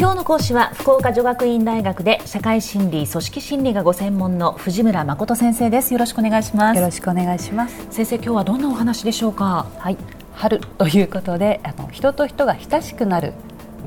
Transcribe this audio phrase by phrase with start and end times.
[0.00, 5.92] 今日の講師は福岡女学院大学で社会心理組織心理がご専門の藤村誠先生です。
[5.92, 6.76] よろしくお願いします。
[6.76, 7.84] よろしくお願いします。
[7.90, 9.66] 先生今日はどんなお話でしょうか？
[9.76, 9.96] はい。
[10.34, 13.32] 春ということであの人と人が親しくなる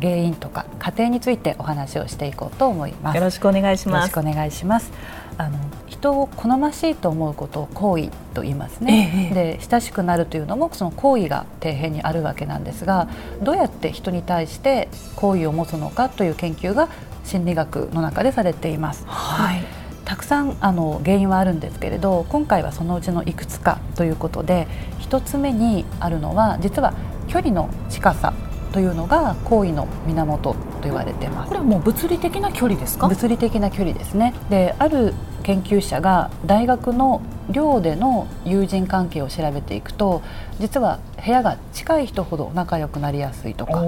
[0.02, 3.16] 原因とか過程についてお話をしていこうと思います。
[3.16, 4.12] よろしくお願いします。
[4.12, 4.91] よろしくお願いします。
[5.38, 5.57] あの
[6.02, 13.07] 人を好ましいと思うことを好意と言いますね、ええ、で親しくなるというのもその好意が底辺にあるわけなんですが
[13.43, 16.90] どうやって人に対して好意を持つのかという研究が
[17.23, 19.05] 心理学の中でされています。
[19.05, 19.63] はい。
[20.05, 24.68] たくさんあの原因はあるんですけれど今回はそのうちのいくつかということで
[24.99, 26.93] 1つ目にあるのは実は
[27.29, 28.34] 距離の近さ
[28.73, 31.49] というのが行為の源と言われてます。
[31.49, 40.22] これはもう物理的な距離ですか物理的な距離ですねである研究者が大学の寮での友人関係を調べていくと
[40.59, 43.84] 実は部屋が近い人ほど仲良くなりやすいとか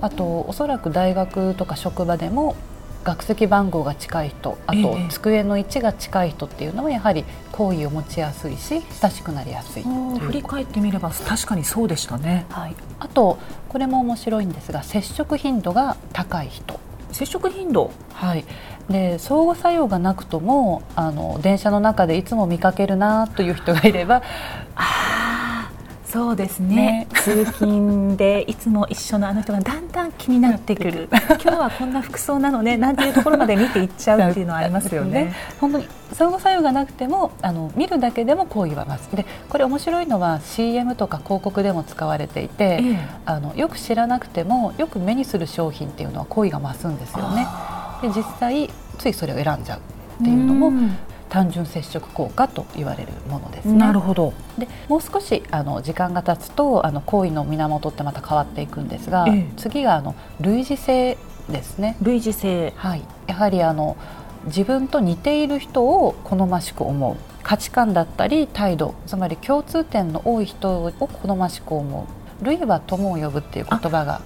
[0.00, 2.56] あとおそらく大学とか職場でも
[3.02, 16.78] 学籍番号が近い人あと机の位置が近い人っていうのはやはり好意を持ちやすいし親しくなりやすい振り返ってみれば確かにそうでしたね、はい、あとこれも面白いんですが接触頻度が高い人
[17.12, 17.90] 接触頻度。
[18.12, 18.44] はい。
[18.88, 24.16] で相互作用がなくともあの電車の中でいつも見かけるなという人がいれば
[24.74, 25.70] ああ
[26.04, 31.08] そうですね、ね、通勤でいつも一緒のあの人がだんだん気になってくる。
[31.28, 35.24] 今日はこんな服装なのねなんていうところまで見ていっちゃうっていうのはありますよね。
[35.26, 39.16] ね 本当に相互作用がなくてもあの見るだけでも好意は増す。
[39.16, 47.46] でこれ面白いのは CM とか広告でも使われていて、ええ、あのよく知らなくてもよく目にする商品っていうのは好意が増すんですよね。
[48.02, 50.72] で実際ついそれを選んじゃうっていうのも
[51.30, 53.74] 単純接触効果と言われるものですね。
[53.74, 54.34] なるほど。
[54.58, 61.16] でもう少しあの時間が経つとあの行為の源ってまた変わっていくんですが、ええ、次があの類似性
[61.48, 61.96] ですね。
[62.02, 62.74] 類似性。
[62.76, 63.02] はい。
[63.28, 63.96] やはりあの
[64.46, 67.16] 自分と似ている人を好ましく思う。
[67.42, 72.06] 価値観だったり態度つまり共通点の多い人を好ましく思
[72.42, 72.44] う。
[72.44, 74.22] 類は友を呼ぶっていう言葉が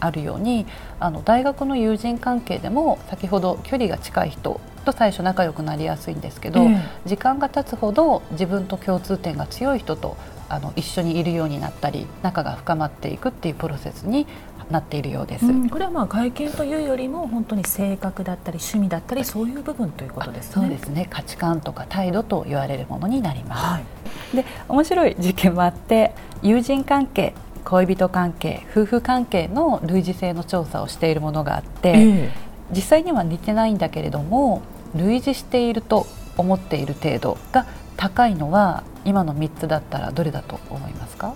[0.00, 0.66] あるように
[1.00, 10.16] あの大学の友人関係でも先ほど距離が近い人と最初仲良くなりやすいんですけど、えー、時間が経つほど自分と共通点が強い人と
[10.48, 14.26] あの一緒にいるようになったり仲が深まっていくっていうプロセスに
[14.70, 20.52] なっているようです、うん、これはまあ外見というよりも本当に性格だったり趣味だったりそういう部分ということですね。
[20.54, 21.06] そうですね。
[21.10, 23.64] 価値観とか態度と言われるものになります。
[23.64, 27.34] はい、で面白い実験もあって友人関係
[27.68, 32.30] 恋人関係夫婦関係の類似性の調査をしているものがあって、えー、
[32.72, 34.62] 実際には似てないんだけれども
[34.96, 36.06] 類似していると
[36.38, 37.66] 思っている程度が
[37.98, 41.34] 高いのは今の3つだったらどれだと思いますか？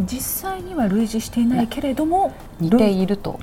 [0.00, 3.38] 実際には類似していないけれども似ていると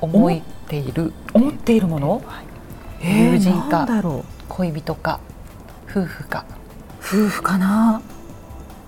[0.00, 1.12] 思っている。
[1.32, 3.86] 思っているもの、はい、友人か
[4.48, 5.20] 恋人か
[5.88, 6.44] 夫婦か。
[6.98, 8.02] 夫婦かな？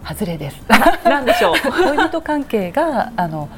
[0.04, 0.60] 外れです。
[1.04, 1.54] なんでしょう？
[1.96, 3.48] 恋人関係があの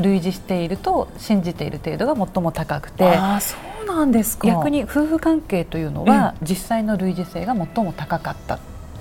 [0.00, 4.46] 類似していると信じている程度が最も高くて、あそうなんですか。
[4.46, 8.58] 逆に夫婦関係というのは、実際の類似性が最も高かったっ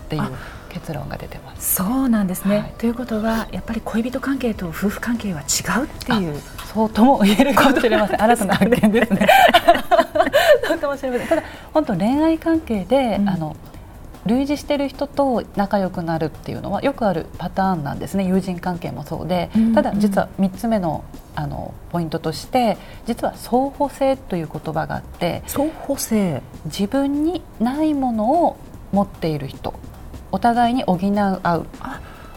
[0.10, 0.24] ていう。
[0.70, 1.76] 結論が出てます。
[1.76, 5.44] そうなんですね、はい、ということはやっぱり恋人関係と夫婦関係は違
[5.82, 6.40] うっていう。
[6.74, 8.22] そうとも言えるかもしれません。
[8.24, 9.28] 新たな発見ですね。
[10.68, 11.28] そうかもしれません。
[11.28, 11.44] ただ
[11.74, 13.56] 本当恋愛関係で、うん、あの
[14.28, 18.26] 類似してる人と仲良くなるっていうのはよくあるパターンなんですね。
[18.26, 21.04] 友人関係もそうで、ただ実は3つ目の
[21.36, 26.42] あのポイントとして実は相補性という言葉があって相補性。
[26.66, 28.58] 自分にないものを
[28.92, 29.74] 持っている人
[30.32, 31.66] お互いに補い合う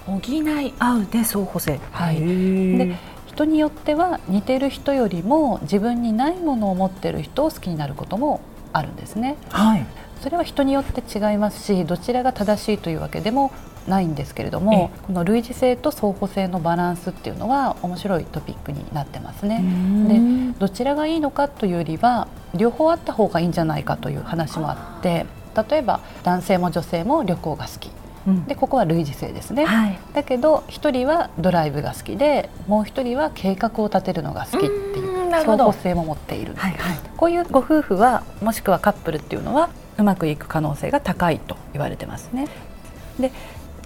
[0.07, 1.81] 補い合うで相補性。
[1.93, 2.21] はい。
[2.21, 2.97] で
[3.27, 8.41] 人によっては似てる人よりも自分にないものを持ってる人を好きになることも
[8.73, 9.37] あるんですね。
[9.51, 9.87] はい、
[10.21, 13.53] それは人によって違いますしどちらが正しいというわけでも
[13.89, 19.65] ないんですけれどもこの類似性と相補性のバランスっていうのは面白いトピックになってますね。
[20.53, 25.27] でどちらがいいのかというよりは両方あった方がいいんじゃないかという話もあって
[25.71, 27.91] 例えば男性も女性も旅行が好き。
[28.47, 42.49] でここは類似性ですね、はい、だけど1人はドライブが好きでもう1人は計画を立てるのが好きっていう相補性も持っている、はいはい、こういうご夫婦はもしくはカップルっていうのはうまくいく可能性が高いと言われてますね。
[43.19, 43.31] で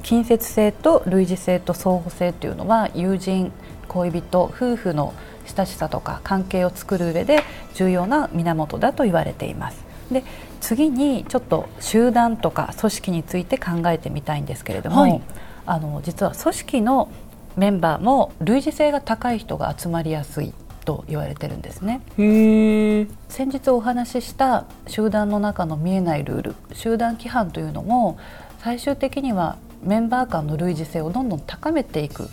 [0.03, 3.53] 近接性と類似性と相補性というのは友人
[3.89, 5.15] 恋人夫婦の
[5.47, 7.43] 親しさとか関係を作る上で
[7.75, 9.85] 重要な源だと言われています。
[10.11, 10.23] で
[10.61, 15.21] 次にちょっと集団とか組織について考えてみたいんですけれども、はい、
[15.67, 17.09] あの実は組織の
[17.57, 20.53] メンバーも類似性が高い人が集まりやすい
[20.85, 22.01] と言われてるんですね。
[22.19, 28.19] へ先日お話しした集団の中の見えないルール集団規範というのも
[28.61, 32.29] 最終的にはメンバー間の類似性をどんどん高めていく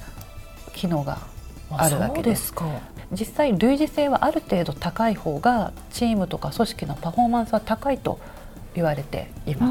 [0.74, 1.18] 機能が
[1.72, 2.54] あるわけです。
[3.12, 8.20] 実際類似性はある程度高い方がチームとか組織のパフォーマンスは高いと
[8.74, 9.70] 言われていま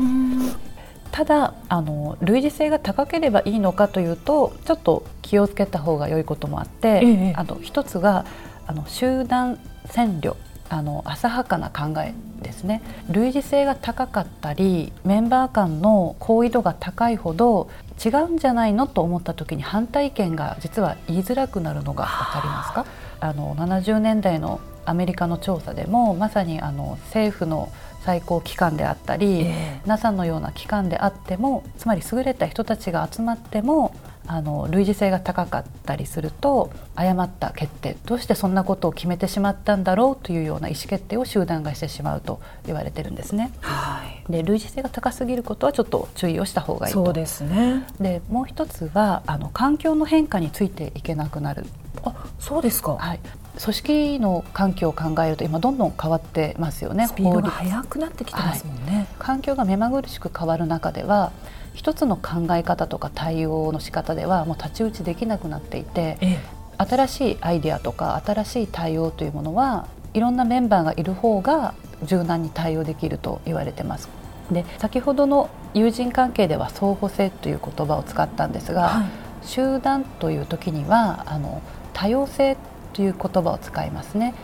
[0.51, 0.71] す。
[1.11, 8.25] ただあの類似性が高ければいいのかというとちょっと気をつけた方が良いこともあって、ええ、あの一つが
[8.71, 10.37] あの集団占領
[10.69, 12.83] あの浅はかな考えですね。
[13.11, 17.69] 類似性が高かったりメンバー間の好意度が高いほど
[18.03, 22.87] 違うんじゃないのと思った時に反対意見が実は言いづらくなるのが分かりますか？
[23.19, 27.73] あの70年代のアメリカの調査でもまさにあの政府の
[28.05, 33.93] 最高機関であったり、えー、NASA のような機関であってもつまり優れた人たちが集まっても
[34.33, 43.51] あの類似性が高かったりすると誤った決定どうしてそんなことを決めてしまったんだろうというような意思決定を集団がしてしまうと言われてるんですね。
[43.61, 47.05] はい、で類似性が高すぎることはちょっと注意をした方がいいと。
[47.05, 51.67] そうですねでもう一つはあの環境の変化についていけなくなる。
[52.05, 53.21] あそうですか、はい、
[53.63, 61.33] 組織の環境を考えると今どんどん変わってますよねスピードが速くなってきてますもんね、はい、環境が目まぐるしく変わる中では
[61.75, 66.41] 一つの考え方とか対応の仕方ではもう太刀打ちできなくなっていて、え
[66.79, 74.09] え、新しいアイデアとか新しい対応というものはいろんなメンバーがいる方が柔軟に対応できると言われてます。
[74.51, 79.09] で先ほどの友人関係では相互性という言葉を使ったんですが、はい、
[79.43, 81.63] 集団という時にはあの
[81.93, 82.57] 多様性
[82.93, 84.35] という言葉を使いますね。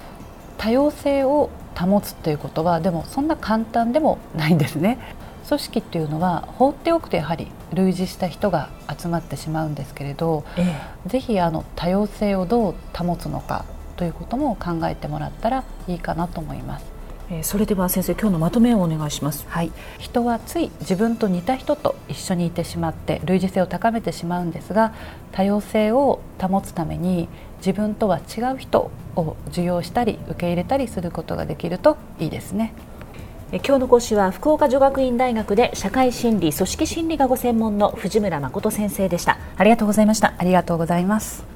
[0.58, 4.98] 多様性を保つということはでもそんな簡単でもないんですね。
[5.46, 10.76] 組織っていうのは放っておくとやはり類似した人が集まってしまうんですけれど、え
[11.06, 13.64] え、ぜひあの多様性をどう保つのか
[13.96, 16.96] ということも考えてもらったらいいかなと思います。
[17.28, 19.46] えー、それでは先生今日のまとめをお願いします。
[19.49, 24.92] はい、人はつい自分と似た人と一緒にいてしまって類似性を高めてしまうんですが、
[25.32, 27.28] 多様性を保つために
[27.66, 32.72] 自分とは違う人を受容したり受け入れたりすることができるといいですね。
[33.50, 39.38] 今日の講師は福岡女学院大学で社会心理組織心理がご専門の藤村誠先生でした。
[39.56, 40.34] ありがとうございました。
[40.38, 41.56] ありがとうございます